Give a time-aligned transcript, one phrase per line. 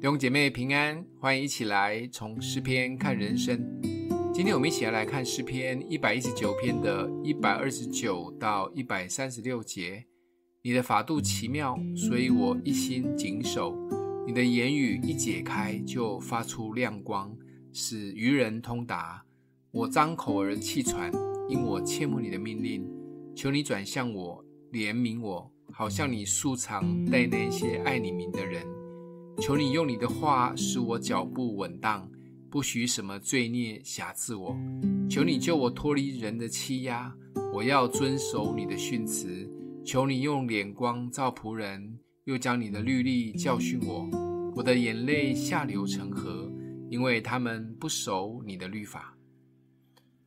[0.00, 3.62] 弟兄姐妹平安，欢迎一起来从诗篇看人生。
[4.32, 10.06] 今天我们一起来看诗篇一百一十九篇的一百二十九到一百三十六节。
[10.62, 13.76] 你的法度奇妙，所以我一心谨守。
[14.26, 17.36] 你的言语一解开，就发出亮光，
[17.70, 19.22] 使愚人通达。
[19.70, 21.12] 我张口而气喘，
[21.46, 22.90] 因我切慕你的命令。
[23.36, 24.42] 求你转向我，
[24.72, 28.66] 怜悯我，好像你素常待那些爱你名的人。
[29.40, 32.06] 求你用你的话使我脚步稳当，
[32.50, 34.54] 不许什么罪孽辖制我。
[35.08, 37.10] 求你救我脱离人的欺压，
[37.54, 39.50] 我要遵守你的训词。
[39.82, 44.06] 求你用脸光照仆人，又将你的律例教训我。
[44.54, 46.52] 我的眼泪下流成河，
[46.90, 49.16] 因为他们不守你的律法。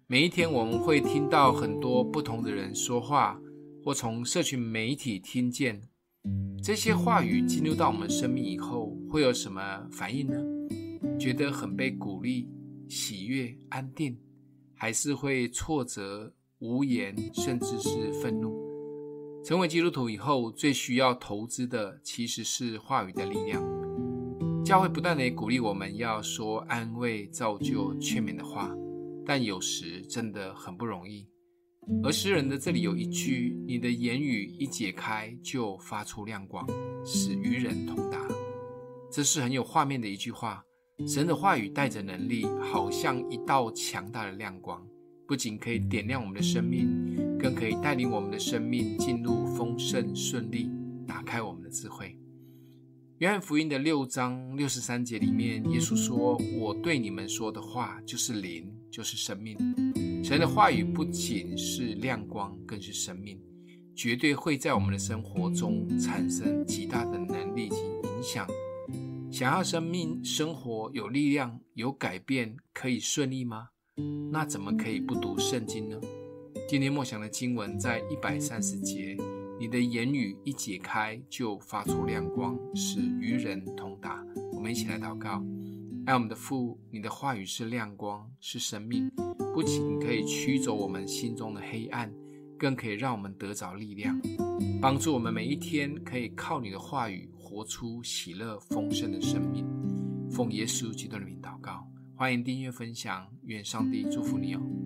[0.08, 3.39] 每一天我们会听到很多不同的人说话，
[3.84, 5.80] 或从社群媒体听见。
[6.63, 10.41] 这些话语进入到我们生命以后，会有什么反应呢？
[11.19, 12.47] 觉得很被鼓励、
[12.88, 14.17] 喜悦、安定，
[14.73, 18.56] 还是会挫折、无言，甚至是愤怒？
[19.44, 23.61] 成为基督徒以后，最需要投资的其实是话语的力量。
[24.64, 28.73] 教会不断地鼓励我们要说安慰、造就、劝勉的话，
[29.25, 31.28] 但有时真的很不容易。
[32.03, 36.66] 而诗人的这里有一句：“你的言语一解开，就发出亮光，
[37.06, 38.20] 使愚人通达。”
[39.12, 40.64] 这是很有画面的一句话。
[41.08, 44.86] 神的话语带着能力，好像一道强大的亮光，
[45.28, 50.70] 不仅可以点亮我们的生命，更可以带领我们的生命进入丰盛顺利，
[51.08, 52.18] 打开我们的智慧。
[53.18, 59.58] 约翰福音的六章六十三节里面，耶稣说：“我对你们说的话，就是灵，就是生命。”
[60.23, 63.41] 神的话语不仅是亮光，更是生命，
[63.95, 68.47] 绝对会在我们的生活中产生极大的能力及影响。
[69.31, 73.69] 想要生命生活有力量、有改变，可以顺利吗？
[74.31, 76.00] 那怎么可以不读圣经呢？
[76.69, 79.18] 今天默想的经文在一百三十节，
[79.59, 84.23] 你的言语一解开，就发出亮光，使愚人通达。
[84.53, 85.44] 我们一起来祷告。
[86.06, 89.09] 爱我们的父，你的话语是亮光，是生命，
[89.53, 92.14] 不仅可以驱走我们心中的黑暗，
[92.59, 94.19] 更可以让我们得着力量，
[94.81, 99.66] 帮助我们每一天可以靠你的话语活出喜乐丰盛的生命。
[100.30, 104.82] 奉耶稣基督的名祷告，欢迎订阅分享，愿上帝祝福你哦。